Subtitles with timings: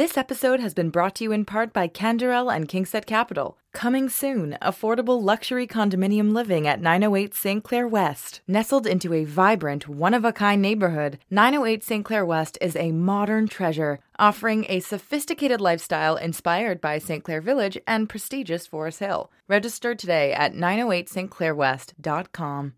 [0.00, 3.58] This episode has been brought to you in part by Canderel and KingSett Capital.
[3.74, 7.62] Coming soon, affordable luxury condominium living at 908 St.
[7.62, 8.40] Clair West.
[8.48, 12.02] Nestled into a vibrant, one of a kind neighborhood, 908 St.
[12.02, 17.22] Clair West is a modern treasure, offering a sophisticated lifestyle inspired by St.
[17.22, 19.30] Clair Village and prestigious Forest Hill.
[19.48, 22.72] Register today at 908stclairwest.com.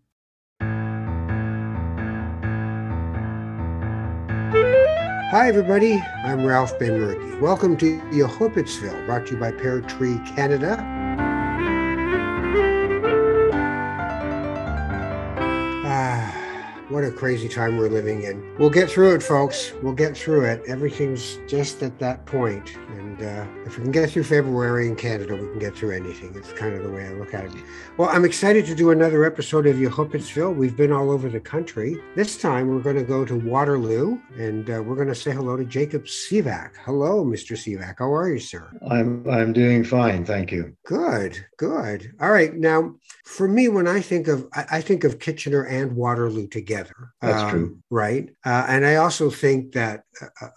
[5.33, 5.99] Hi, everybody.
[6.23, 7.41] I'm Ralph Benmergui.
[7.41, 10.75] Welcome to Yehupetzville, brought to you by Pear Tree Canada.
[16.89, 18.57] What a crazy time we're living in.
[18.59, 19.71] We'll get through it, folks.
[19.81, 20.63] We'll get through it.
[20.67, 22.75] Everything's just at that point.
[22.75, 26.35] And uh, if we can get through February in Canada, we can get through anything.
[26.35, 27.51] It's kind of the way I look at it.
[27.95, 30.53] Well, I'm excited to do another episode of Yehupetzville.
[30.53, 31.95] We've been all over the country.
[32.17, 35.55] This time, we're going to go to Waterloo, and uh, we're going to say hello
[35.55, 36.71] to Jacob Sivak.
[36.83, 37.55] Hello, Mr.
[37.55, 37.95] Sivak.
[37.99, 38.69] How are you, sir?
[38.89, 40.75] I'm I'm doing fine, thank you.
[40.83, 42.13] Good, good.
[42.19, 42.53] All right.
[42.53, 46.72] Now, for me, when I think of, I, I think of Kitchener and Waterloo together.
[47.21, 47.79] That's true.
[47.89, 48.29] Right.
[48.45, 50.03] Uh, and I also think that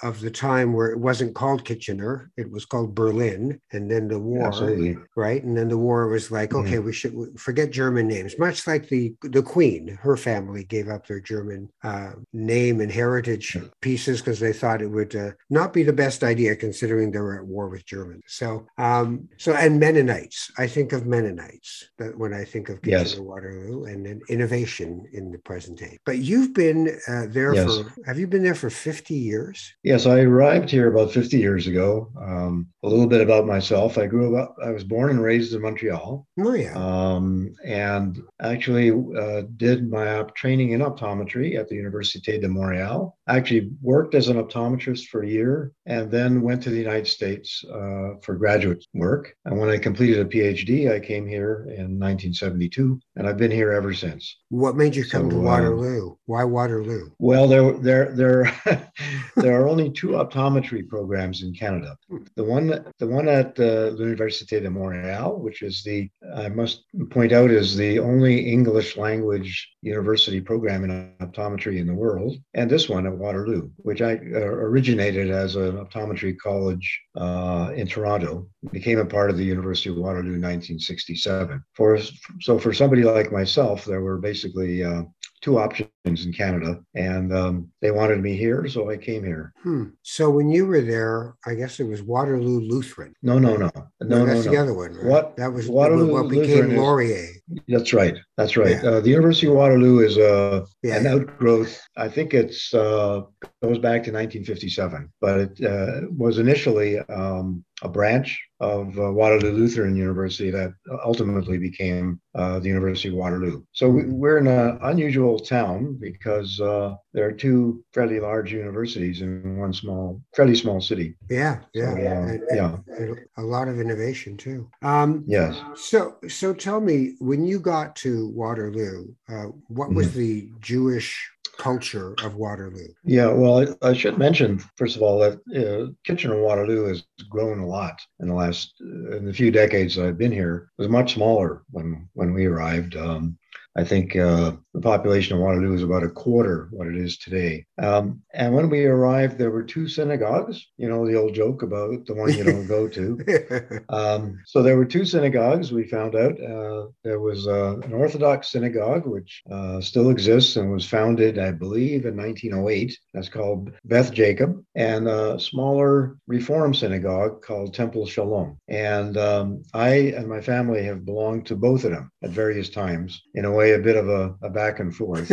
[0.02, 4.18] of the time where it wasn't called Kitchener, it was called Berlin, and then the
[4.18, 4.96] war, Absolutely.
[5.16, 5.42] right?
[5.42, 6.60] And then the war was like, Mhm.
[6.66, 9.88] okay, we should forget German names, much like the the Queen.
[10.02, 14.90] Her family gave up their German uh, name and heritage pieces because they thought it
[14.90, 18.22] would uh, not be the best idea, considering they were at war with Germans.
[18.26, 20.50] So, um, so and Mennonites.
[20.58, 23.18] I think of Mennonites that when I think of Kitchener Yes.
[23.18, 25.98] Waterloo and then innovation in the present day.
[26.04, 27.64] But you've been uh, there Yes.
[27.66, 29.45] for have you been there for fifty years?
[29.82, 32.10] Yes, I arrived here about 50 years ago.
[32.20, 33.98] Um, a little bit about myself.
[33.98, 34.54] I grew up.
[34.64, 36.74] I was born and raised in Montreal, Oh yeah.
[36.76, 43.12] um, and actually uh, did my op- training in optometry at the Université de Montréal.
[43.28, 47.08] I actually worked as an optometrist for a year, and then went to the United
[47.08, 49.34] States uh, for graduate work.
[49.44, 53.72] And when I completed a PhD, I came here in 1972, and I've been here
[53.72, 54.36] ever since.
[54.50, 56.14] What made you come to So, um, Waterloo?
[56.26, 57.10] Why Waterloo?
[57.18, 58.62] Well, there, there, there,
[59.36, 61.96] there are only two optometry programs in Canada.
[62.36, 66.84] The one, the one at uh, the Université de Montréal, which is the, I must
[67.10, 72.68] point out, is the only English language university program in optometry in the world, and
[72.68, 78.48] this one at Waterloo, which I uh, originated as an optometry college uh, in Toronto,
[78.72, 81.62] became a part of the University of Waterloo in 1967.
[81.74, 81.98] For
[82.40, 85.02] so for somebody like myself, there were basically uh,
[85.42, 89.52] two options in Canada, and um, they wanted me here, so I came here.
[89.62, 89.84] Hmm.
[90.02, 93.14] So when you were there, I guess it was Waterloo Lutheran.
[93.22, 94.62] No, no, no, no, no, that's the no.
[94.62, 94.94] other one.
[94.94, 95.04] Right?
[95.04, 97.26] What- that was Waterloo what became Lutheran is- Laurier.
[97.68, 98.16] That's right.
[98.36, 98.82] That's right.
[98.82, 98.90] Yeah.
[98.90, 100.96] Uh, the University of Waterloo is uh, Yeah.
[100.96, 101.78] an outgrowth.
[101.96, 103.22] I think it's uh,
[103.66, 109.52] goes back to 1957, but it uh, was initially um, a branch of uh, Waterloo
[109.52, 110.72] Lutheran University that
[111.04, 113.62] ultimately became uh, the University of Waterloo.
[113.72, 119.20] So we, we're in an unusual town because uh, there are two fairly large universities
[119.20, 121.16] in one small, fairly small city.
[121.28, 122.76] Yeah, yeah, So, uh, And- yeah.
[122.98, 124.70] and a lot of innovation too.
[124.82, 125.60] Um, Yes.
[125.74, 130.18] So, so tell me, when you got to Waterloo, uh, what was Mm-hmm.
[130.18, 132.88] the Jewish culture of Waterloo?
[133.04, 137.60] Yeah, well, I, I should mention first of all that uh, Kitchener Waterloo has grown
[137.60, 140.70] a lot in the last uh, in the few decades I've been here.
[140.78, 142.96] It was much smaller when when we arrived.
[142.96, 143.38] Um,
[143.76, 147.66] I think uh, the population of Waterloo is about a quarter what it is today.
[147.78, 150.66] Um, and when we arrived, there were two synagogues.
[150.78, 153.18] You know the old joke about the one you don't go to.
[153.88, 155.72] Um, so there were two synagogues.
[155.72, 160.72] We found out uh, there was uh, an Orthodox synagogue, which uh, still exists and
[160.72, 162.98] was founded, I believe, in 1908.
[163.14, 168.58] That's called Beth Jacob, and a smaller Reform synagogue called Temple Shalom.
[168.68, 173.22] And um, I and my family have belonged to both of them at various times.
[173.34, 175.30] In a way, a bit of a, a back and forth.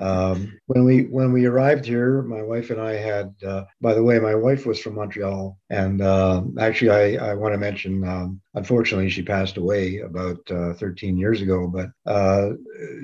[0.00, 3.34] Um, when we when we arrived here, my wife and I had.
[3.44, 7.54] Uh, by the way, my wife was from Montreal, and uh, actually, I, I want
[7.54, 8.06] to mention.
[8.06, 11.66] Um, unfortunately, she passed away about uh, 13 years ago.
[11.66, 12.50] But uh,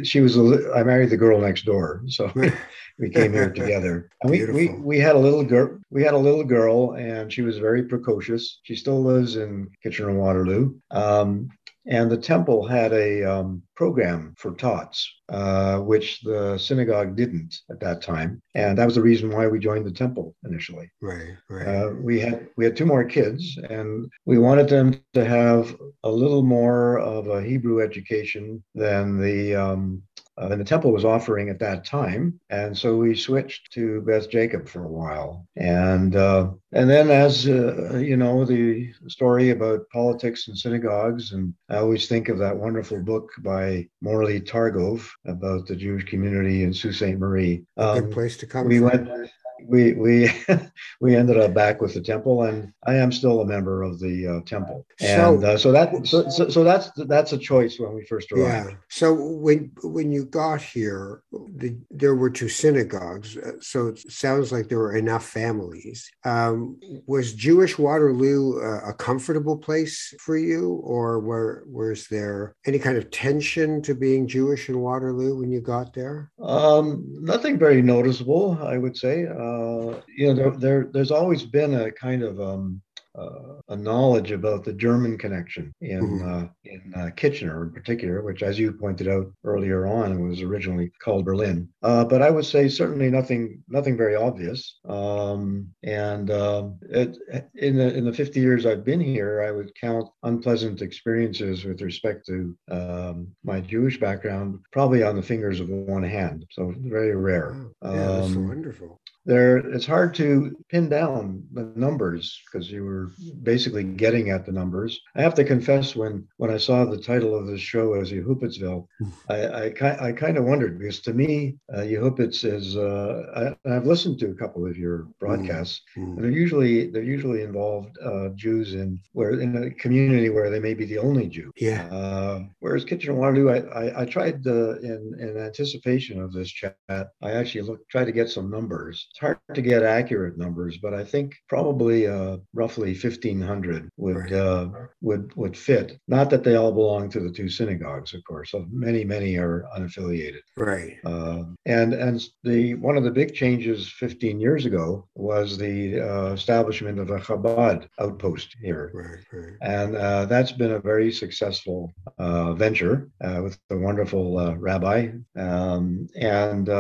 [0.03, 0.37] she was.
[0.37, 2.53] A, I married the girl next door, so we,
[2.99, 4.11] we came here together.
[4.23, 5.79] And we, we we had a little girl.
[5.91, 8.61] We had a little girl, and she was very precocious.
[8.65, 10.75] She still lives in Kitchener Waterloo.
[10.91, 11.49] Um,
[11.87, 14.97] and the temple had a um, program for tots,
[15.29, 19.59] uh, which the synagogue didn't at that time, and that was the reason why we
[19.59, 20.89] joined the temple initially.
[21.01, 21.67] right, right.
[21.67, 25.75] Uh, we had we had two more kids, and we wanted them to have
[26.05, 30.03] a little more of a Hebrew education than the um,
[30.41, 32.41] uh, and the temple was offering at that time.
[32.49, 35.47] And so we switched to Beth Jacob for a while.
[35.57, 41.55] And uh, and then as uh, you know, the story about politics and synagogues, and
[41.69, 46.73] I always think of that wonderful book by Morley Torgov about the Jewish community in
[46.73, 47.19] Sault Ste.
[47.19, 47.65] Marie.
[47.77, 48.69] Um, Good place to come.
[48.69, 48.89] We from.
[48.89, 49.31] went
[49.73, 50.31] we we
[51.01, 54.27] we ended up back with the temple, and I am still a member of the
[54.29, 54.87] uh, temple.
[55.01, 58.31] And so, uh, so that so, so, so that's that's a choice when we first
[58.31, 58.71] arrived.
[58.71, 58.77] Yeah.
[58.91, 63.37] So when when you got here, the, there were two synagogues.
[63.39, 66.09] Uh, so it sounds like there were enough families.
[66.25, 72.79] Um, was Jewish Waterloo uh, a comfortable place for you, or were was there any
[72.79, 76.31] kind of tension to being Jewish in Waterloo when you got there?
[76.43, 79.27] Um, nothing very noticeable, I would say.
[79.27, 82.83] Uh, uh, you know, there, there, there's always been a kind of um,
[83.15, 86.45] uh, a knowledge about the German connection in mm-hmm.
[86.45, 90.91] uh, in uh, Kitchener in particular, which, as you pointed out earlier on, was originally
[91.03, 91.69] called Berlin.
[91.83, 94.79] Uh, but I would say certainly nothing nothing very obvious.
[94.89, 97.19] Um, and um, it,
[97.55, 101.83] in the in the 50 years I've been here, I would count unpleasant experiences with
[101.83, 106.47] respect to um, my Jewish background probably on the fingers of one hand.
[106.53, 107.53] So very rare.
[107.83, 107.95] Wow.
[107.95, 113.11] Yeah, that's um, wonderful there it's hard to pin down the numbers because you were
[113.43, 117.35] basically getting at the numbers i have to confess when when i saw the title
[117.35, 119.09] of this show as Yehupetzville, hmm.
[119.29, 123.87] I, I, I kind of wondered because to me uh, Yehupetz is uh, I, have
[123.87, 126.13] listened to a couple of your broadcasts mm-hmm.
[126.13, 130.61] and they're usually they're usually involved uh, jews in where in a community where they
[130.61, 135.17] may be the only jew yeah uh, whereas kitchener waterloo I, I, I tried in
[135.21, 139.39] in anticipation of this chat i actually looked tried to get some numbers it's hard
[139.53, 144.69] to get accurate numbers, but I think probably uh, roughly 1,500 would uh,
[145.03, 145.99] would would fit.
[146.09, 148.53] Not that they all belong to the two synagogues, of course.
[148.53, 150.41] So many many are unaffiliated.
[150.57, 150.97] Right.
[151.05, 156.33] Uh, and and the one of the big changes 15 years ago was the uh,
[156.33, 158.91] establishment of a Chabad outpost here.
[158.95, 159.19] Right.
[159.31, 159.57] right.
[159.61, 166.71] And uh, that's been a very successful uh, venture with a wonderful rabbi, um, and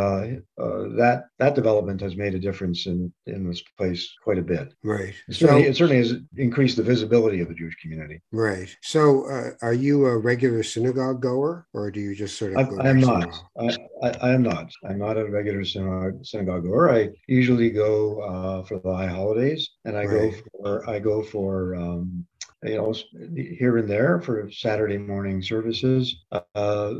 [0.97, 4.75] that that development has made a difference in in this place quite a bit.
[4.85, 5.15] Right.
[5.29, 8.21] It certainly, so, it certainly has increased the visibility of the Jewish community.
[8.33, 8.75] Right.
[8.83, 12.79] So, uh, are you a regular synagogue goer, or do you just sort of?
[12.81, 13.35] I, am not.
[13.59, 14.71] I, I, I, am not.
[14.89, 16.93] I'm not a regular synagogue, synagogue goer.
[16.93, 20.33] I usually go uh, for the high holidays, and I right.
[20.33, 22.27] go for I go for um,
[22.63, 22.95] you know,
[23.35, 26.25] here and there for Saturday morning services.
[26.55, 26.95] Uh,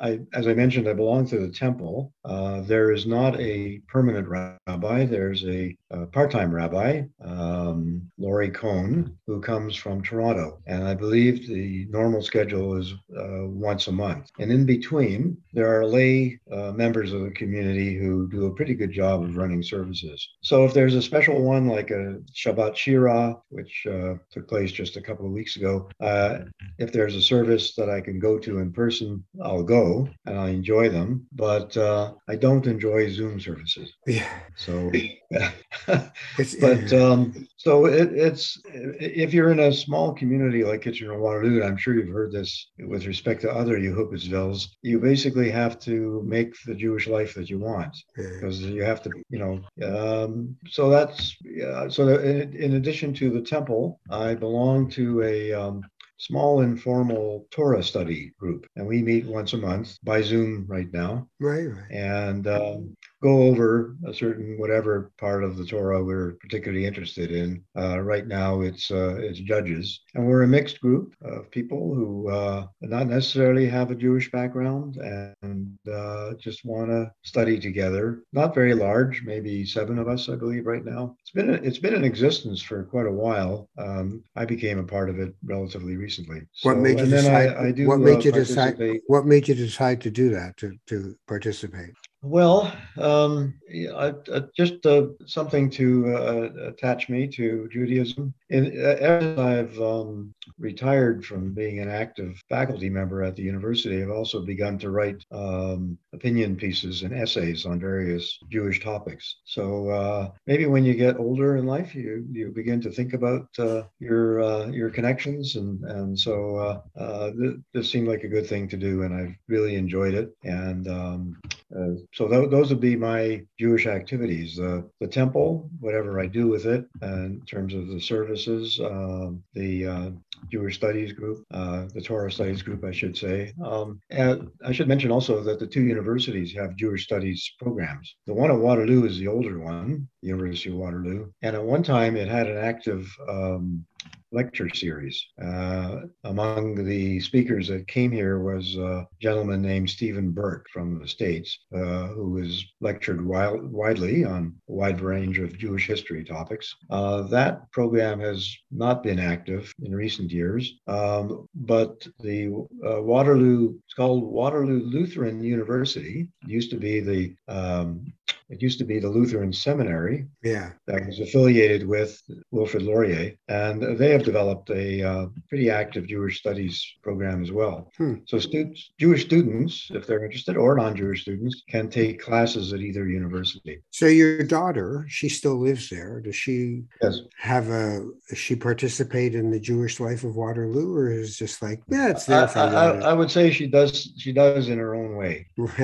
[0.00, 2.12] I, as I mentioned, I belong to the temple.
[2.24, 5.04] Uh, there is not a permanent rabbi.
[5.06, 11.48] There's a, a part-time rabbi, um, Laurie Cohn, who comes from Toronto, and I believe
[11.48, 14.30] the normal schedule is uh, once a month.
[14.38, 18.74] And in between, there are lay uh, members of the community who do a pretty
[18.74, 20.28] good job of running services.
[20.42, 24.96] So if there's a special one like a Shabbat Shira, which uh, took place just
[24.96, 26.40] a couple of weeks ago, uh,
[26.78, 30.50] if there's a service that I can go to in person, I'll go and I
[30.50, 31.26] enjoy them.
[31.32, 33.92] But uh, I don't enjoy Zoom services.
[34.06, 34.28] Yeah.
[34.56, 34.90] So,
[35.86, 41.76] but um, so it, it's if you're in a small community like Kitchener Waterloo, I'm
[41.76, 46.74] sure you've heard this with respect to other Yehupetzvilles, you basically have to make the
[46.74, 49.60] Jewish life that you want because you have to, you know.
[49.86, 55.52] Um, so that's yeah, so in, in, addition to the temple, I belong to a
[55.52, 55.82] um,
[56.18, 61.28] small informal Torah study group, and we meet once a month by Zoom right now.
[61.40, 61.90] Right, right.
[61.90, 67.64] And um, go over a certain whatever part of the Torah we're particularly interested in.
[67.76, 72.28] Uh, right now, it's uh, it's judges, and we're a mixed group of people who
[72.28, 78.22] uh, not necessarily have a Jewish background and uh, just want to study together.
[78.32, 81.16] Not very large, maybe seven of us, I believe, right now.
[81.20, 83.68] It's been it's been in existence for quite a while.
[83.78, 86.42] Um, I became a part of it relatively recently.
[86.52, 87.56] So, what made you decide?
[87.56, 88.78] I, I do, what made uh, you decide?
[89.06, 91.94] What made you decide to do that to to participate?
[92.20, 93.54] Well, um,
[93.94, 98.34] I, I, just uh, something to uh, attach me to Judaism.
[98.50, 104.02] And uh, as I've um, retired from being an active faculty member at the university,
[104.02, 109.36] I've also begun to write um, opinion pieces and essays on various Jewish topics.
[109.44, 113.46] So uh, maybe when you get older in life, you you begin to think about
[113.60, 118.66] uh, your uh, your connections, and and so th- this seemed like a good thing
[118.68, 120.34] to do, and I've really enjoyed it.
[120.42, 121.36] And um,
[121.76, 124.56] uh, so th- those would be my Jewish activities.
[124.56, 130.10] the temple, whatever I do with it, in terms of the services, um, the uh,
[130.50, 133.52] Jewish Studies Group, uh, the Torah Studies Group, I should say.
[133.64, 138.14] Um, and I should mention also that the two universities have Jewish Studies programs.
[138.26, 142.16] The one at Waterloo is the older one, University of Waterloo, and at one time
[142.16, 143.84] it had an active um,
[144.32, 145.24] lecture series.
[145.42, 151.08] Uh, among the speakers that came here was a gentleman named Stephen Berk from the
[151.08, 156.74] States, uh, who has lectured wild, widely on a wide range of Jewish history topics.
[156.90, 162.48] Uh, that program has not been active in recent years, um, but the
[162.86, 168.12] uh, Waterloo, it's called Waterloo Lutheran University, it used to be the um,
[168.48, 170.26] it used to be the Lutheran Seminary.
[170.42, 170.72] Yeah.
[170.86, 173.34] That was affiliated with Wilfrid Laurier.
[173.48, 177.90] And they have developed a uh, pretty active Jewish studies program as well.
[177.96, 178.14] Hmm.
[178.26, 183.06] So students, Jewish students, if they're interested, or non-Jewish students, can take classes at either
[183.06, 183.82] university.
[183.90, 186.20] So your daughter, she still lives there.
[186.20, 187.20] Does she yes.
[187.38, 188.06] have a?
[188.28, 192.26] Does she participate in the Jewish life of Waterloo, or is just like yeah, it's
[192.26, 192.48] there.
[192.56, 194.12] I, I, I, would say she does.
[194.18, 195.46] She does in her own way.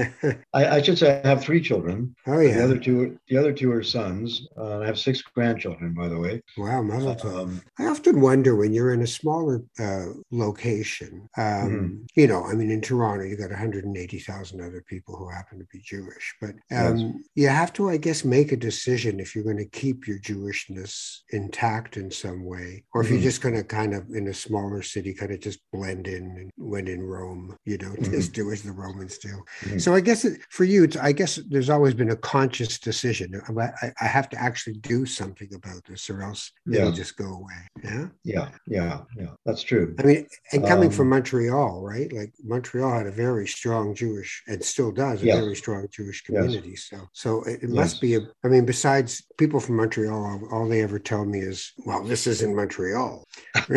[0.52, 2.14] I, I, should say I have three children.
[2.26, 2.53] Oh yeah.
[2.56, 4.46] The other two, the other two are sons.
[4.56, 6.42] Uh, I have six grandchildren, by the way.
[6.56, 7.42] Wow, mazel tov.
[7.42, 11.28] Um, I often wonder when you're in a smaller uh, location.
[11.36, 11.96] Um, mm-hmm.
[12.14, 15.80] You know, I mean, in Toronto, you got 180,000 other people who happen to be
[15.80, 17.14] Jewish, but um, yes.
[17.34, 21.20] you have to, I guess, make a decision if you're going to keep your Jewishness
[21.30, 23.16] intact in some way, or if mm-hmm.
[23.16, 26.24] you're just going to kind of in a smaller city, kind of just blend in
[26.36, 28.10] and when in Rome, you know, mm-hmm.
[28.12, 29.28] just do as the Romans do.
[29.28, 29.78] Mm-hmm.
[29.78, 33.40] So I guess it, for you, I guess there's always been a conscious decision.
[33.58, 36.80] I, I, have to actually do something about this, or else yeah.
[36.80, 37.52] it'll just go away.
[37.82, 38.06] Yeah.
[38.22, 38.48] Yeah.
[38.66, 39.00] Yeah.
[39.16, 39.30] Yeah.
[39.46, 39.94] That's true.
[39.98, 42.12] I mean, and coming um, from Montreal, right?
[42.12, 45.38] Like Montreal had a very strong Jewish, and still does a yes.
[45.38, 46.70] very strong Jewish community.
[46.70, 46.88] Yes.
[46.90, 47.70] So, so it, it yes.
[47.70, 48.20] must be a.
[48.44, 52.54] I mean, besides people from Montreal, all, they ever tell me is, "Well, this isn't
[52.54, 53.24] Montreal."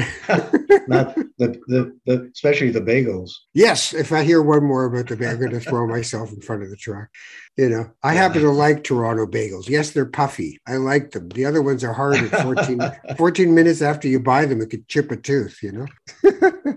[0.88, 3.32] Not the, the, the especially the bagels.
[3.54, 6.42] Yes, if I hear one more about the bagel, I'm going to throw myself in
[6.42, 7.10] front of the truck.
[7.58, 9.68] You know, I happen to like Toronto bagels.
[9.68, 10.60] Yes, they're puffy.
[10.68, 11.30] I like them.
[11.30, 12.80] The other ones are hard at 14,
[13.18, 15.88] 14 minutes after you buy them, it could chip a tooth, you know?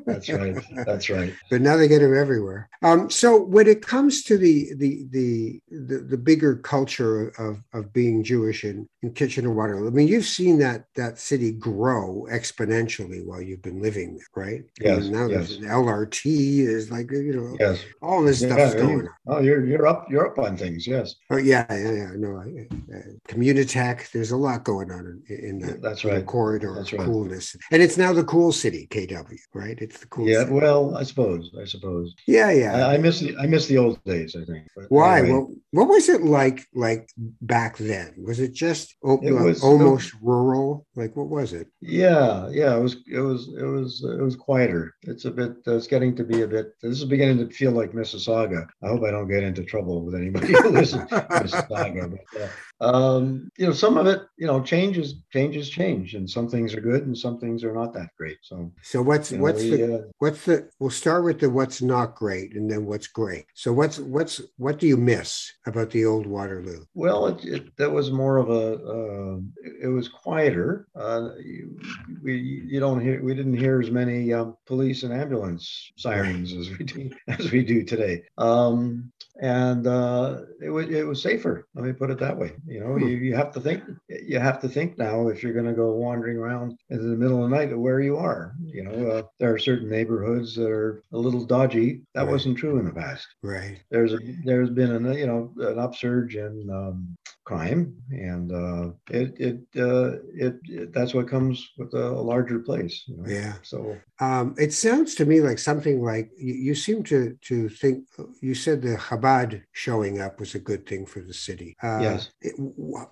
[0.07, 0.57] That's right.
[0.87, 1.35] That's right.
[1.51, 2.69] But now they get them everywhere.
[2.83, 7.93] Um, so when it comes to the, the, the, the, the bigger culture of, of
[7.93, 13.43] being Jewish in, in Kitchener-Waterloo, I mean, you've seen that, that city grow exponentially while
[13.43, 14.63] you've been living there, right?
[14.81, 15.07] Yes.
[15.07, 15.49] now yes.
[15.49, 17.85] there's an LRT, is like, you know, yes.
[18.01, 19.15] all this yeah, stuff's going on.
[19.27, 20.87] Oh, you're, you're up, you're up on things things.
[20.87, 21.15] Yes.
[21.31, 22.11] Oh yeah, yeah, yeah.
[22.17, 22.99] No, uh,
[23.29, 24.11] Communitech.
[24.12, 25.83] There's a lot going on in, in that.
[25.83, 26.25] That's right.
[26.25, 27.05] corridor That's right.
[27.05, 29.39] coolness, and it's now the cool city, KW.
[29.55, 29.79] Right?
[29.81, 30.29] It's the cool.
[30.29, 30.41] Yeah.
[30.41, 30.53] City.
[30.53, 31.50] Well, I suppose.
[31.61, 32.15] I suppose.
[32.27, 32.87] Yeah, yeah.
[32.87, 34.37] I, I, miss the I miss the old days.
[34.37, 34.67] I think.
[34.77, 35.21] But Why?
[35.21, 35.33] Anyway.
[35.35, 36.67] Well, what was it like?
[36.75, 37.11] Like
[37.43, 38.15] back then?
[38.19, 40.87] Was it just it was, almost rural?
[40.97, 41.69] Like what was it?
[41.81, 42.77] Yeah, yeah.
[42.77, 42.97] It was.
[43.07, 43.49] It was.
[43.49, 44.05] It was.
[44.05, 44.95] It was quieter.
[45.03, 45.53] It's a bit.
[45.67, 46.75] Uh, it's getting to be a bit.
[46.83, 48.67] This is beginning to feel like Mississauga.
[48.83, 52.19] I hope I don't get into trouble with anybody listens to Mississauga.
[52.33, 52.49] But, uh,
[52.81, 56.81] um, you know, some of it, you know, changes, changes, change, and some things are
[56.81, 58.38] good and some things are not that great.
[58.43, 60.69] So, so what's know, what's we, the uh, what's the?
[60.79, 63.45] We'll start with the what's not great, and then what's great.
[63.55, 66.85] So, what's what's what do you miss about the old Waterloo?
[66.95, 68.75] Well, it, it that was more of a.
[68.83, 69.38] Uh,
[69.83, 70.87] it was quieter.
[70.97, 71.79] Uh, you,
[72.23, 76.71] we you don't hear we didn't hear as many um, police and ambulance sirens as
[76.71, 78.23] we do as we do today.
[78.38, 81.66] Um, and uh, it was it was safer.
[81.75, 82.52] Let me put it that way.
[82.66, 83.07] You know, hmm.
[83.07, 85.92] you, you have to think you have to think now if you're going to go
[85.92, 88.54] wandering around in the middle of the night of where you are.
[88.64, 92.02] You know, uh, there are certain neighborhoods that are a little dodgy.
[92.14, 92.33] That right.
[92.33, 93.26] wasn't true in the past.
[93.42, 93.80] Right.
[93.90, 97.16] There's a, there's been an you know an upsurge in um,
[97.50, 100.11] crime, and uh, it it, uh,
[100.47, 103.02] it, it that's what comes with a, a larger place.
[103.09, 103.28] You know?
[103.28, 103.54] Yeah.
[103.62, 108.07] So um, it sounds to me like something like you, you, seem to to think.
[108.40, 111.76] You said the Chabad showing up was a good thing for the city.
[111.83, 112.30] Uh, yes.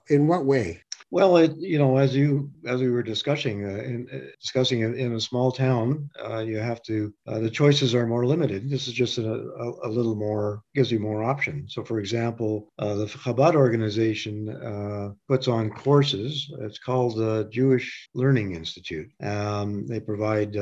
[0.09, 0.83] In what way?
[1.11, 4.95] Well, it, you know, as you as we were discussing, uh, in, uh, discussing in,
[4.95, 8.69] in, a small town, uh, you have to uh, the choices are more limited.
[8.69, 11.73] This is just a, a, a, little more gives you more options.
[11.73, 16.53] So, for example, uh, the Chabad organization uh, puts on courses.
[16.61, 19.11] It's called the Jewish Learning Institute.
[19.23, 20.53] Um, they provide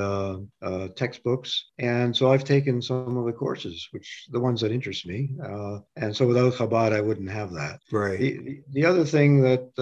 [0.94, 5.30] textbooks, and so I've taken some of the courses, which the ones that interest me.
[5.96, 7.80] and so, without Chabad, I wouldn't have that.
[7.90, 8.18] Right.
[8.18, 9.72] The, the other thing that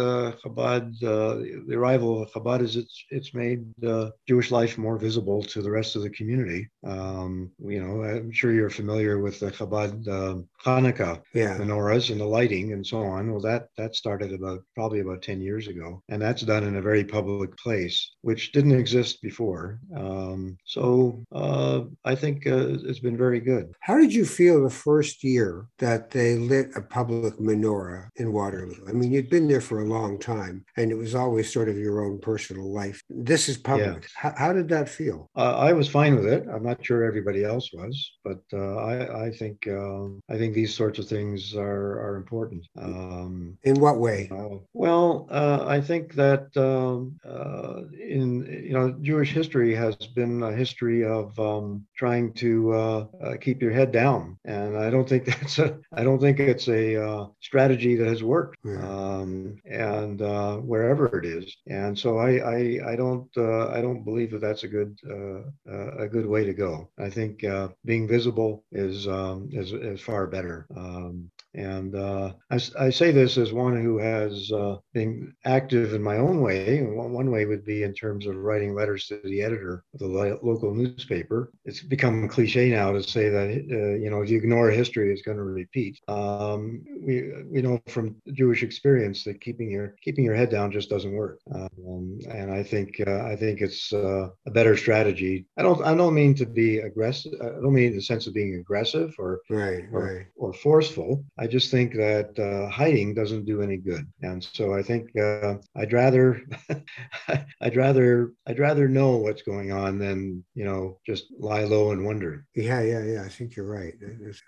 [0.54, 1.34] Chabad, uh,
[1.66, 5.70] the arrival of Chabad is it's it's made uh, Jewish life more visible to the
[5.70, 6.68] rest of the community.
[6.86, 11.58] Um, you know, I'm sure you're familiar with the Chabad uh, Hanukkah Yeah.
[11.58, 13.30] menorahs and the lighting and so on.
[13.30, 16.82] Well, that that started about probably about ten years ago, and that's done in a
[16.82, 19.80] very public place, which didn't exist before.
[19.96, 23.66] Um, so uh, I think uh, it's been very good.
[23.80, 28.84] How did you feel the first year that they lit a public menorah in Waterloo?
[28.88, 30.43] I mean, you'd been there for a long time,
[30.76, 32.98] and it was always sort of your own personal life.
[33.08, 34.08] This is public.
[34.14, 35.30] How, how did that feel?
[35.36, 36.42] Uh, I was fine with it.
[36.52, 40.74] I'm not sure everybody else was, but uh, I, I think um, I think these
[40.74, 42.62] sorts of things are are important.
[42.78, 44.28] Um, In what way?
[44.32, 47.82] uh, well, uh, I think that um, uh,
[48.16, 48.28] in
[48.68, 53.06] you know Jewish history has been a history of um, trying to uh,
[53.40, 56.84] keep your head down, and I don't think that's a I don't think it's a
[57.06, 58.82] uh, strategy that has worked, Yeah.
[58.88, 62.58] um, and uh, wherever it is, and so I I,
[62.92, 65.40] I don't uh, I don't believe that that's a good uh,
[65.74, 66.90] uh, a good way to go.
[66.98, 70.66] I think uh, being visible is um, is is far better.
[70.76, 76.02] Um, and uh, I, I say this as one who has uh, been active in
[76.02, 76.82] my own way.
[76.82, 80.06] One, one way would be in terms of writing letters to the editor of the
[80.06, 81.50] lo- local newspaper.
[81.64, 85.12] It's become a cliche now to say that uh, you know if you ignore history,
[85.12, 85.98] it's going to repeat.
[86.08, 90.90] Um, we we know from Jewish experience that keeping your keeping your head down just
[90.90, 91.38] doesn't work.
[91.54, 95.46] Um, and I think uh, I think it's uh, a better strategy.
[95.56, 97.32] I don't I don't mean to be aggressive.
[97.40, 100.26] I don't mean in the sense of being aggressive or Right, or, right.
[100.36, 101.24] or forceful.
[101.38, 105.54] I just think that uh, hiding doesn't do any good, and so I think uh,
[105.76, 106.42] I'd rather
[107.60, 112.04] I'd rather I'd rather know what's going on than you know just lie low and
[112.04, 112.46] wonder.
[112.54, 113.22] Yeah, yeah, yeah.
[113.22, 113.94] I think you're right.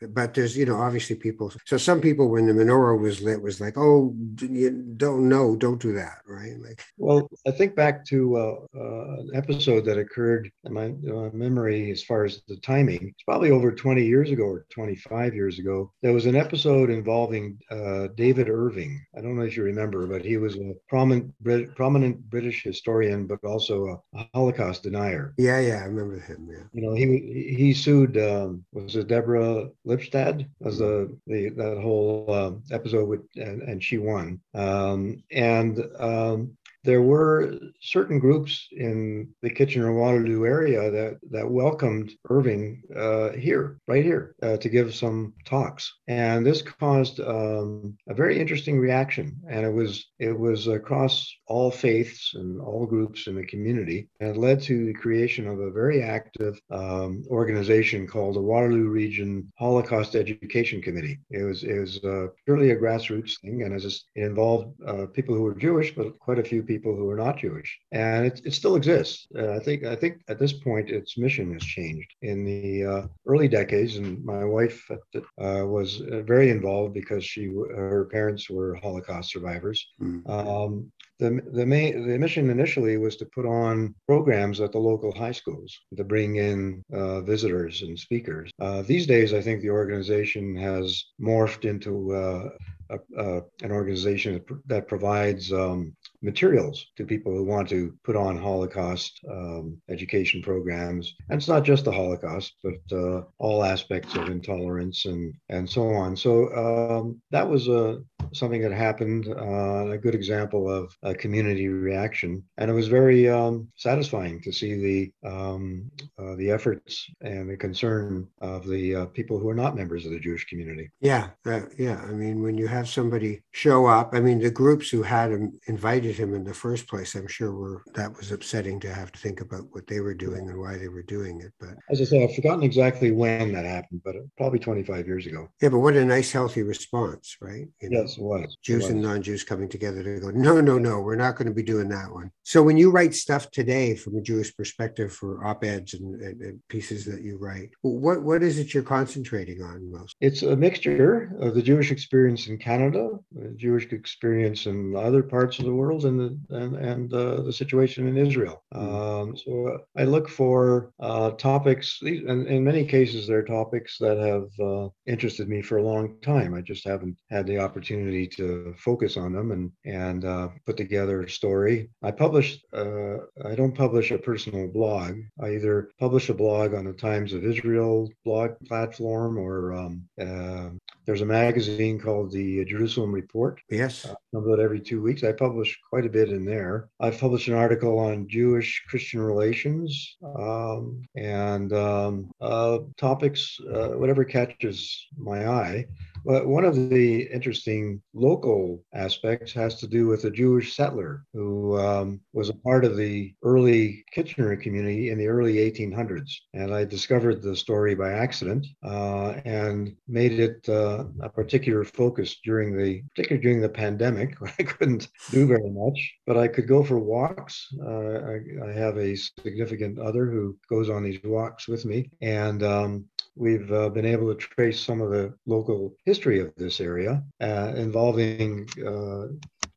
[0.09, 1.53] But there's, you know, obviously people.
[1.67, 5.81] So some people, when the menorah was lit, was like, "Oh, you don't know, don't
[5.81, 6.55] do that," right?
[6.61, 11.31] Like, Well, I think back to uh, uh, an episode that occurred in my, uh,
[11.33, 13.09] memory as far as the timing.
[13.09, 15.93] It's probably over 20 years ago or 25 years ago.
[16.03, 19.01] There was an episode involving uh, David Irving.
[19.17, 23.27] I don't know if you remember, but he was a prominent Brit- prominent British historian,
[23.27, 25.35] but also a Holocaust denier.
[25.37, 26.49] yeah, yeah, I remember him.
[26.51, 31.79] Yeah, You know, he he sued um, was it Deborah Lipstadt as the, the that
[31.81, 34.41] whole um episode with and, and she won.
[34.55, 42.13] Um, and um, there were certain groups in the Kitchener Waterloo area that that welcomed
[42.31, 48.15] Irving uh, here, right here, uh, to give some talks, and this caused um, a
[48.15, 49.37] very interesting reaction.
[49.51, 51.15] And it was it was across
[51.47, 55.59] all faiths and all groups in the community, and it led to the creation of
[55.59, 61.19] a very active um, organization called the Waterloo Region Holocaust Education Committee.
[61.31, 65.35] It was it was uh, purely a grassroots thing, and it, it involved uh, people
[65.35, 68.55] who were Jewish, but quite a few people who are not Jewish, and it, it
[68.55, 69.27] still exists.
[69.37, 72.11] Uh, I think I think at this point its mission has changed.
[72.23, 75.21] In the uh, early decades, and my wife uh,
[75.67, 79.87] was uh, very involved because she her parents were Holocaust survivors.
[80.01, 80.29] Mm.
[80.29, 85.13] Um, the the main the mission initially was to put on programs at the local
[85.15, 88.51] high schools to bring in uh, visitors and speakers.
[88.61, 92.51] Uh, these days, I think the organization has morphed into uh,
[92.91, 98.37] a, an organization that, that provides um, materials to people who want to put on
[98.37, 101.15] Holocaust um, education programs.
[101.29, 105.91] And it's not just the Holocaust, but uh, all aspects of intolerance and and so
[105.91, 106.17] on.
[106.17, 111.69] So um, that was a something that happened, uh, a good example of a community
[111.69, 114.75] reaction, and it was very um, satisfying to see
[115.23, 119.77] the um, uh, the efforts and the concern of the uh, people who are not
[119.77, 120.91] members of the Jewish community.
[121.01, 122.01] yeah, that, yeah.
[122.03, 125.59] I mean, when you have somebody show up, I mean, the groups who had him
[125.67, 129.19] invited him in the first place, I'm sure were that was upsetting to have to
[129.19, 131.53] think about what they were doing and why they were doing it.
[131.61, 135.49] But As I say, I've forgotten exactly when that happened, but probably 25 years ago.
[135.61, 137.67] yeah, but what a nice, healthy response, right?
[137.81, 138.07] You know?
[138.17, 138.53] Yes, it was.
[138.53, 141.55] It Jews and non-Jews coming together to go, no, no, no, we're not going to
[141.55, 142.31] be doing that one.
[142.45, 146.61] So when you write stuff today from a Jewish perspective for op-eds and, and, and
[146.69, 150.17] pieces that you write, what what is it you're concentrating on most?
[150.21, 155.59] It's a mixture of the Jewish experience in Canada, the Jewish experience in other parts
[155.59, 158.63] of the world, and the and, and uh, the situation in Israel.
[158.73, 164.67] Um, so I look for uh, topics, and in many cases, they're topics that have
[164.67, 166.55] uh, interested me for a long time.
[166.55, 170.77] I just haven't had the opportunity opportunity to focus on them and and uh, put
[170.77, 171.91] together a story.
[172.03, 172.65] I published.
[172.73, 175.17] Uh, I don't publish a personal blog.
[175.43, 180.71] I either publish a blog on the Times of Israel blog platform, or um, uh,
[181.07, 183.61] there's a magazine called the Jerusalem Report.
[183.71, 184.05] Yes.
[184.05, 185.23] Uh, comes every two weeks.
[185.25, 186.89] I publish quite a bit in there.
[187.01, 194.25] I've published an article on Jewish Christian relations um, and um, uh, topics, uh, whatever
[194.25, 195.87] catches my eye.
[196.27, 201.79] But one of the interesting local aspects has to do with a Jewish settler who
[201.79, 206.29] um, was a part of the early Kitchener community in the early 1800s.
[206.53, 212.41] And I discovered the story by accident uh, and made it uh, a particular focus
[212.43, 216.83] during the, particularly during the pandemic, I couldn't do very much, but I could go
[216.83, 217.69] for walks.
[217.81, 222.63] Uh, I, I, have a significant other who goes on these walks with me, and
[222.63, 223.05] um,
[223.37, 227.73] we've uh, been able to trace some of the local history of this area uh,
[227.77, 229.27] involving uh,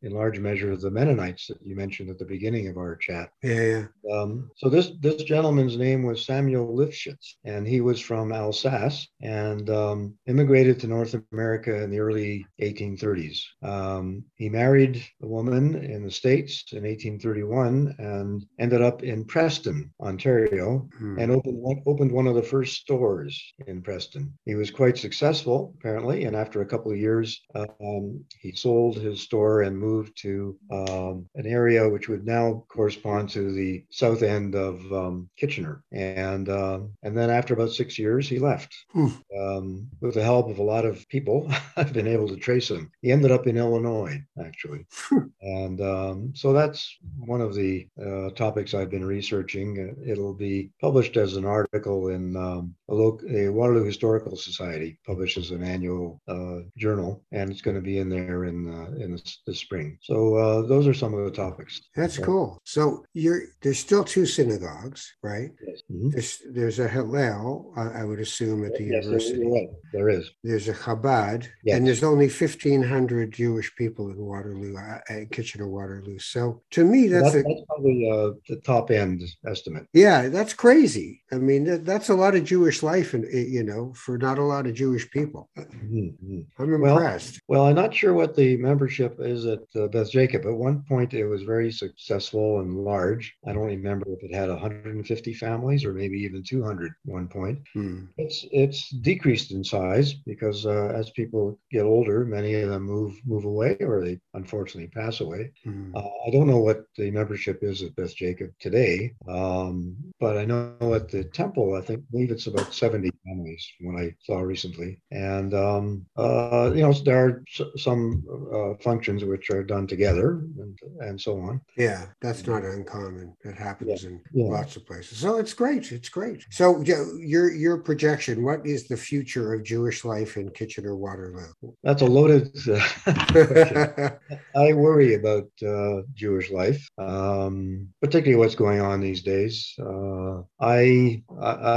[0.02, 3.30] in large measure of the Mennonites that you mentioned at the beginning of our chat.
[3.44, 3.86] Yeah, yeah.
[4.14, 9.70] Um, so this this gentleman's name was Samuel Lifshitz, and he was from Alsace and
[9.70, 13.40] um, immigrated to North America in the early 1830s.
[13.62, 19.92] Um, he married a woman in the States in 1831 and ended up in Preston,
[20.02, 21.20] Ontario, hmm.
[21.20, 24.34] and opened one, opened one of the first stores in Preston.
[24.46, 29.22] He was quite successful, apparently, and after a couple of years, um, he sold his
[29.22, 34.22] store and moved moved to um, an area which would now correspond to the south
[34.24, 35.84] end of um, Kitchener.
[35.92, 38.76] And uh, and then after about six years, he left.
[38.94, 39.08] Hmm.
[39.40, 41.38] Um, with the help of a lot of people,
[41.78, 42.92] I've been able to trace him.
[43.02, 44.86] He ended up in Illinois, actually.
[45.10, 45.28] Hmm.
[45.42, 46.82] and um, so that's
[47.18, 49.70] one of the uh, topics I've been researching.
[50.06, 55.52] It'll be published as an article in um, a, local, a Waterloo Historical Society publishes
[55.52, 59.22] an annual uh, journal, and it's going to be in there in uh, in the,
[59.48, 59.98] the spring spring.
[60.02, 61.82] So uh, those are some of the topics.
[61.96, 62.62] That's so, cool.
[62.64, 65.52] So you're there's still two synagogues, right?
[65.66, 65.82] Yes.
[65.92, 66.10] Mm-hmm.
[66.10, 69.48] There's there's a Hillel, I, I would assume, at the yes, university.
[69.48, 69.70] Right.
[69.94, 70.30] There is.
[70.44, 71.78] There's a Chabad, yes.
[71.78, 75.00] and there's only 1,500 Jewish people in Waterloo, uh,
[75.32, 76.20] Kitchener Waterloo.
[76.20, 79.88] So to me, that's, that's, a, that's probably uh, the top end estimate.
[79.94, 81.24] Yeah, that's crazy.
[81.32, 84.44] I mean, that, that's a lot of Jewish life, and you know, for not a
[84.44, 85.50] lot of Jewish people.
[85.58, 86.42] Mm-hmm.
[86.60, 87.42] I'm impressed.
[87.48, 90.46] Well, well, I'm not sure what the membership is at uh, Beth Jacob.
[90.46, 93.36] At one point, it was very successful and large.
[93.48, 97.60] I don't remember if it had 150 families or maybe even 200 at one point.
[97.74, 98.06] Hmm.
[98.18, 103.16] It's it's decreased in size because uh, as people get older, many of them move
[103.26, 105.52] move away or they unfortunately pass away.
[105.64, 105.96] Hmm.
[105.96, 110.46] Uh, I don't know what the membership is at Beth Jacob today, um, but I
[110.46, 114.16] know at the temple, I think I believe it's about 70 families from what I
[114.22, 117.44] saw recently, and um, uh, you know there are
[117.78, 121.62] some uh, functions which are are done together and, and so on.
[121.78, 123.36] Yeah, that's not uncommon.
[123.44, 124.10] It happens yeah.
[124.10, 124.46] in yeah.
[124.46, 125.18] lots of places.
[125.20, 125.92] So it's great.
[125.92, 126.46] It's great.
[126.50, 131.52] So your your projection, what is the future of Jewish life in Kitchener Waterloo?
[131.84, 132.80] That's a loaded uh,
[134.56, 139.74] I worry about uh, Jewish life, um, particularly what's going on these days.
[139.80, 141.24] Uh, I,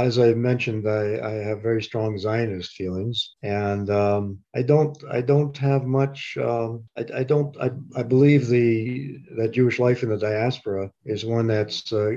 [0.05, 5.21] as I mentioned, I, I, have very strong Zionist feelings, and um, I don't I
[5.21, 6.37] don't have much.
[6.41, 11.25] Um, I, I don't I I believe the that Jewish life in the diaspora is
[11.25, 12.11] one that's uh,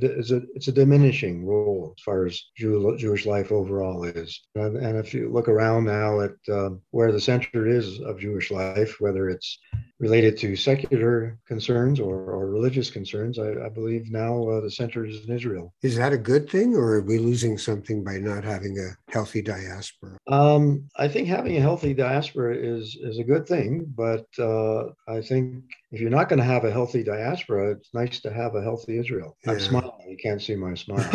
[0.00, 4.40] is a, it's a diminishing role as far as Jew, Jewish life overall is.
[4.54, 8.50] And, and, if you look around now at um, where the center is of Jewish
[8.50, 9.58] life, whether it's
[9.98, 15.06] related to secular concerns or, or religious concerns, I, I believe now uh, the center
[15.06, 15.72] is in Israel.
[15.82, 19.42] Is that a good thing, or are we losing something by not having a healthy
[19.42, 20.18] diaspora?
[20.28, 25.22] Um, I think having a healthy diaspora is is a good thing, but uh, I
[25.22, 25.64] think
[25.96, 28.98] if you're not going to have a healthy diaspora, it's nice to have a healthy
[28.98, 29.34] Israel.
[29.46, 29.52] Yeah.
[29.52, 29.92] I'm smiling.
[30.06, 31.10] You can't see my smile.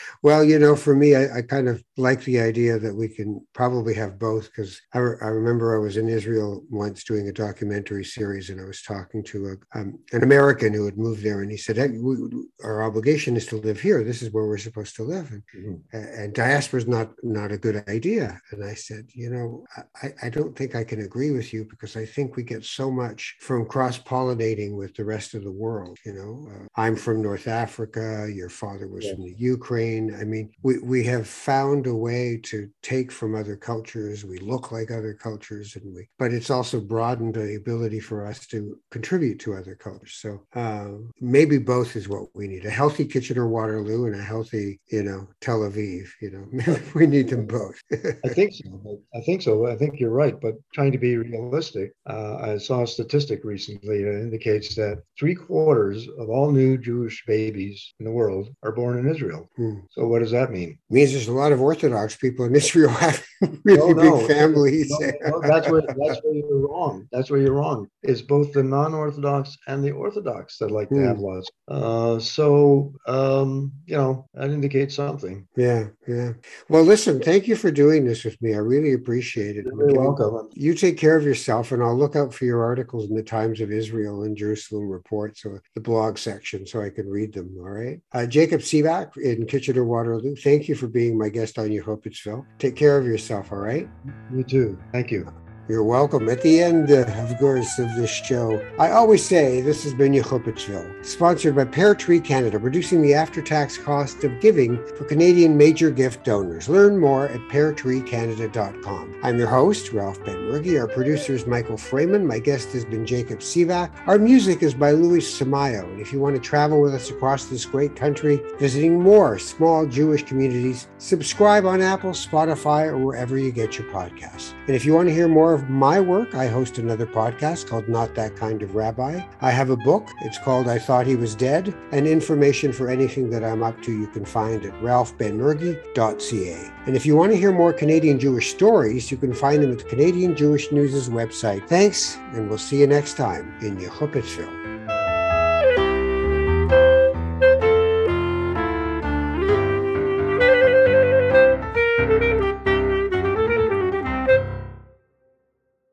[0.22, 3.46] well, you know, for me, I, I, kind of like the idea that we can
[3.52, 7.32] probably have both because I, re- I, remember I was in Israel once doing a
[7.32, 11.42] documentary series and I was talking to a, um, an American who had moved there
[11.42, 12.16] and he said, hey, we,
[12.64, 14.02] our obligation is to live here.
[14.02, 15.30] This is where we're supposed to live.
[15.30, 16.22] And, mm-hmm.
[16.22, 18.40] and diaspora is not, not a good idea.
[18.50, 19.66] And I said, you know,
[20.02, 22.90] I, I don't think I can agree with you because I think we get so
[22.90, 25.98] much from from cross pollinating with the rest of the world.
[26.06, 28.30] You know, uh, I'm from North Africa.
[28.32, 29.14] Your father was yeah.
[29.14, 30.14] from the Ukraine.
[30.14, 34.24] I mean, we, we have found a way to take from other cultures.
[34.24, 38.46] We look like other cultures, and we, but it's also broadened the ability for us
[38.46, 40.14] to contribute to other cultures.
[40.22, 40.90] So uh,
[41.20, 45.26] maybe both is what we need: a healthy Kitchener Waterloo and a healthy, you know,
[45.40, 46.06] Tel Aviv.
[46.22, 47.82] You know, we need them both.
[48.24, 49.00] I think so.
[49.16, 49.66] I think so.
[49.66, 50.40] I think you're right.
[50.40, 55.34] But trying to be realistic, uh, I saw a statistic recently that indicates that three
[55.34, 59.50] quarters of all new Jewish babies in the world are born in Israel.
[59.56, 59.80] Hmm.
[59.90, 60.78] So what does that mean?
[60.90, 62.94] It means there's a lot of Orthodox people in Israel
[63.64, 64.18] really no, no.
[64.18, 64.90] big families.
[65.00, 67.06] No, that's where that's where you're wrong.
[67.12, 67.88] That's where you're wrong.
[68.02, 70.96] It's both the non-Orthodox and the Orthodox that like hmm.
[70.96, 71.48] to have lots.
[71.68, 75.46] Uh, so um, you know that indicates something.
[75.56, 76.32] Yeah, yeah.
[76.68, 77.20] Well, listen.
[77.20, 78.54] Thank you for doing this with me.
[78.54, 79.66] I really appreciate it.
[79.66, 80.48] You're welcome.
[80.54, 83.60] You take care of yourself, and I'll look out for your articles in the Times
[83.60, 87.54] of Israel and Jerusalem Report, so the blog section, so I can read them.
[87.58, 88.00] All right.
[88.12, 90.34] Uh, Jacob Sivak in Kitchener Waterloo.
[90.34, 92.44] Thank you for being my guest on Yehupetzville.
[92.58, 93.27] Take care of yourself.
[93.30, 93.88] All right.
[94.32, 94.78] You too.
[94.92, 95.32] Thank you.
[95.68, 96.30] You're welcome.
[96.30, 100.12] At the end, uh, of course, of this show, I always say this has been
[100.12, 105.90] Yehupetzville, sponsored by Pear Tree Canada, reducing the after-tax cost of giving for Canadian major
[105.90, 106.70] gift donors.
[106.70, 109.20] Learn more at peartreecanada.com.
[109.22, 110.80] I'm your host, Ralph Benmergui.
[110.80, 112.26] Our producer is Michael Freeman.
[112.26, 113.90] My guest has been Jacob Sivak.
[114.06, 115.84] Our music is by Louis Samayo.
[115.84, 119.84] And if you want to travel with us across this great country, visiting more small
[119.84, 124.54] Jewish communities, subscribe on Apple, Spotify, or wherever you get your podcasts.
[124.66, 127.88] And if you want to hear more of my work, I host another podcast called
[127.88, 129.20] Not That Kind of Rabbi.
[129.40, 130.08] I have a book.
[130.20, 131.74] It's called I Thought He Was Dead.
[131.90, 136.72] And information for anything that I'm up to, you can find at ralphbenmergui.ca.
[136.86, 139.78] And if you want to hear more Canadian Jewish stories, you can find them at
[139.78, 141.68] the Canadian Jewish News' website.
[141.68, 144.57] Thanks, and we'll see you next time in Yehupetzville.